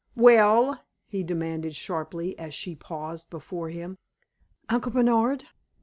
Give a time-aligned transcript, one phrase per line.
[0.15, 3.99] "Well?" he demanded, sharply, as she paused before him.
[4.67, 5.45] "Uncle Bernard!"